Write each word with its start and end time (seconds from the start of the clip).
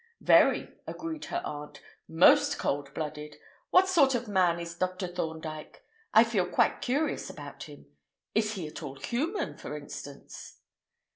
"Very," 0.19 0.77
agreed 0.87 1.25
her 1.25 1.43
aunt. 1.45 1.79
"Most 2.07 2.57
cold 2.57 2.91
blooded. 2.95 3.35
What 3.69 3.87
sort 3.87 4.15
of 4.15 4.27
man 4.27 4.59
is 4.59 4.73
Dr. 4.73 5.05
Thorndyke? 5.05 5.83
I 6.11 6.23
feel 6.23 6.47
quite 6.47 6.81
curious 6.81 7.29
about 7.29 7.65
him. 7.65 7.85
Is 8.33 8.53
he 8.53 8.65
at 8.65 8.81
all 8.81 8.95
human, 8.95 9.57
for 9.59 9.77
instance?" 9.77 10.57